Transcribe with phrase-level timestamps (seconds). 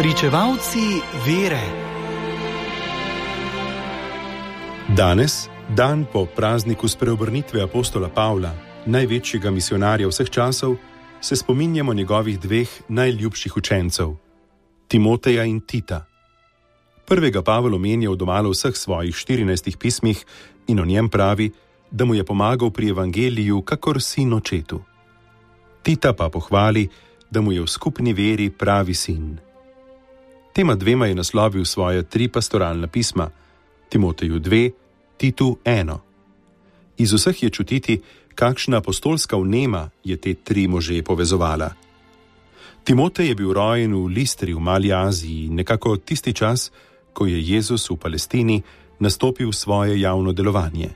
[0.00, 1.60] Pričevalci vere.
[4.96, 8.54] Danes, dan po prazniku spreobrnitve apostola Pavla,
[8.86, 10.76] največjega misionarja vseh časov,
[11.20, 14.14] se spominjamo njegovih dveh najljubših učencev,
[14.88, 16.06] Timoteja in Tita.
[17.04, 20.24] Prvega Pavel omenja v domalo vseh svojih 14 pismih
[20.66, 21.50] in o njem pravi,
[21.90, 24.80] da mu je pomagal pri evangeliju, kakor sin očetu.
[25.82, 26.88] Tita pa pohvali,
[27.30, 29.49] da mu je v skupni veri pravi sin.
[30.60, 33.30] Tema dvema je naslovil svoje tri pastoralna pisma:
[33.88, 34.70] Timoteju 2,
[35.16, 35.98] Titu 1.
[36.98, 38.00] Iz vseh je čutiti,
[38.34, 41.70] kakšna apostolska vnema je te tri može povezovala.
[42.84, 46.72] Timotej je bil rojen v Listri v Mali Aziji, nekako tisti čas,
[47.12, 48.62] ko je Jezus v Palestini
[48.98, 50.90] nastopil svoje javno delovanje.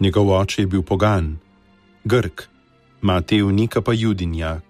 [0.00, 1.38] Njegov oče je bil pogan,
[2.04, 2.42] Grk,
[3.00, 4.60] mati unika pa Judinja.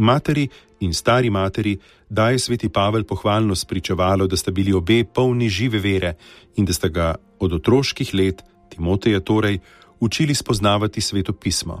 [0.00, 0.48] Materi
[0.80, 6.14] in stari materi daje sveti Pavel pohvalno spričevalo, da sta bili obe polni žive vere
[6.56, 9.58] in da sta ga od otroških let, Timoteja torej,
[10.00, 11.80] učili spoznavati sveto pismo.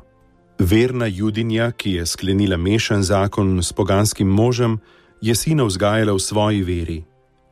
[0.58, 4.78] Verna Judinja, ki je sklenila mešan zakon s poganskim možem,
[5.20, 7.04] je sina vzgajala v svoji veri,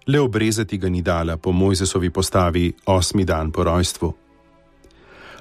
[0.06, 4.27] le obrezati ga ni dala po Mojzesovi postavi osmi dan po rojstvu.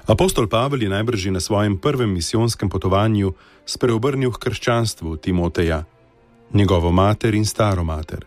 [0.06, 3.32] Apostol Pavel je najbrž na svojem prvem misijonskem potovanju
[3.66, 5.84] spreobrnil k krščanstvu Timoteja,
[6.52, 8.24] njegovo mater in staro mater.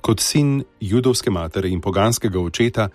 [0.00, 2.88] Kot sin judovske matere in poganskega očeta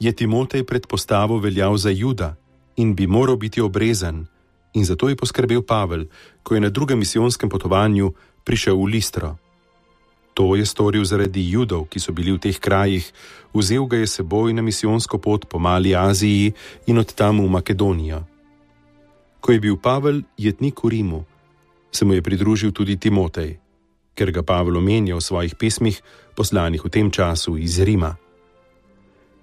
[0.00, 2.36] je Timotej predpostavo veljal za juda
[2.76, 4.26] in bi moral biti obrezan,
[4.72, 6.04] in zato je poskrbel Pavel,
[6.42, 8.12] ko je na drugem misijonskem potovanju
[8.44, 9.36] prišel v Listro.
[10.40, 13.04] To je storil zaradi judov, ki so bili v teh krajih,
[13.52, 16.56] vzel ga je seboj na misijonsko pot po Mali Aziji
[16.88, 18.24] in od tam v Makedonijo.
[19.44, 21.20] Ko je bil Pavel jetnik v Rimu,
[21.92, 23.60] se mu je pridružil tudi Timotej,
[24.16, 26.00] ker ga Pavel omenja v svojih pismih,
[26.32, 28.16] poslanih v tem času iz Rima.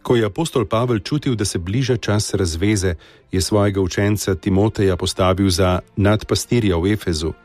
[0.01, 2.97] Ko je apostol Pavel čutil, da se bliža čas razveze,
[3.29, 7.37] je svojega učenca Timoteja postavil za nadpastirja v Efezu.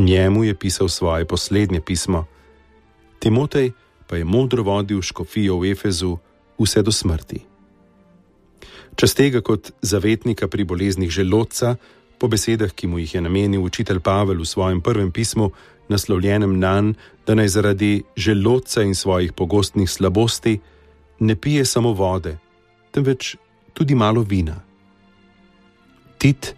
[0.00, 2.24] Njemu je pisal svoje poslednje pismo.
[3.18, 3.72] Timotej
[4.06, 6.18] pa je modro vodil škofijo v Efezu
[6.58, 7.40] vse do smrti.
[8.94, 11.76] Čas tega kot zavetnika pri boleznih želodca,
[12.18, 15.50] po besedah, ki mu jih je namenil učitelj Pavel v svojem prvem pismu,
[15.88, 16.92] naslovljenem na,
[17.26, 20.58] da naj zaradi želodca in svojih pogostnih slabosti
[21.20, 22.38] ne pije samo vode,
[22.90, 23.36] temveč
[23.74, 24.60] tudi malo vina.
[26.18, 26.54] Tit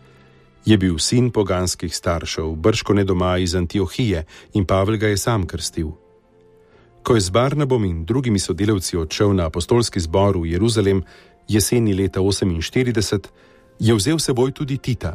[0.65, 4.25] je bil sin poganskih staršev, brško ne doma iz Antiohije
[4.55, 6.06] in Pavel ga je sam krstil.
[7.07, 11.05] Ko je z Barnabom in drugimi sodelavci odšel na apostolski zbor v Jeruzalem
[11.47, 13.31] jeseni leta 48,
[13.79, 15.15] je vzel seboj tudi Tita.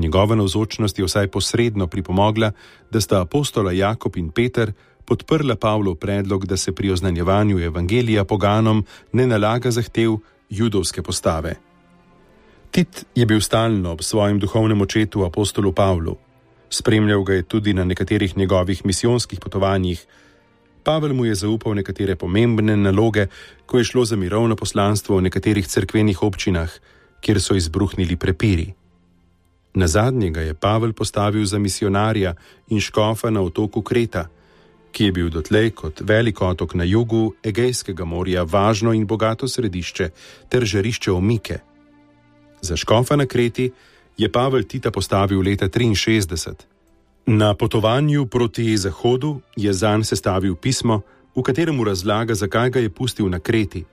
[0.00, 2.52] Njegova navzočnost je vsaj posredno pripomogla,
[2.88, 4.72] da sta apostola Jakob in Peter
[5.04, 10.16] podprla Pavlov predlog, da se pri oznanjevanju evangelija poganom ne nalaga zahtev
[10.48, 11.54] judovske postave.
[12.70, 16.16] Tit je bil stalno ob svojem duhovnem očetu apostolu Pavlu,
[16.70, 20.06] spremljal ga je tudi na nekaterih njegovih misijonskih potovanjih.
[20.84, 23.26] Pavel mu je zaupal nekatere pomembne naloge,
[23.66, 26.70] ko je šlo za mirovno poslanstvo v nekaterih cerkvenih občinah,
[27.20, 28.74] kjer so izbruhnili prepiri.
[29.74, 32.34] Na zadnjega je Pavel postavil za misionarja
[32.68, 34.28] in škofa na otoku Kreta,
[34.92, 40.10] ki je bil dotlej kot velik otok na jugu Egejskega morja važno in bogato središče
[40.48, 41.58] ter žarišče omike.
[42.60, 43.70] Za škofa na Kreti
[44.16, 46.73] je Pavel Tita postavil leta 63.
[47.26, 51.00] Na potovanju proti zahodu je zanj sestavil pismo,
[51.36, 53.84] v katerem razlaga, zakaj ga je pustil na Kreti.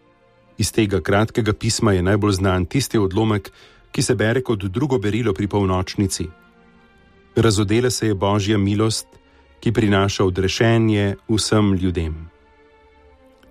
[0.57, 3.51] Iz tega kratkega pisma je najbolj znan tisti odlomek,
[3.91, 6.27] ki se bere kot drugo berilo pri polnočnici.
[7.35, 9.07] Razodela se je božja milost,
[9.59, 12.29] ki prinaša odrešenje vsem ljudem.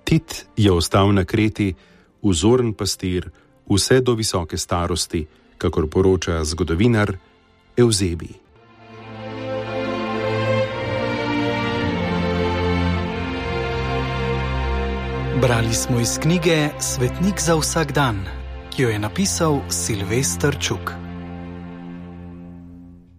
[0.05, 1.75] Tit je ostal na kreti,
[2.23, 3.31] vzoren pastir,
[3.71, 5.26] vse do visoke starosti,
[5.59, 7.17] kakor poroča zgodovinar
[7.76, 8.50] Eusebi.
[15.38, 18.25] Brali smo iz knjige Svetnik za vsak dan,
[18.71, 21.00] ki jo je napisal Silvestr Čuk.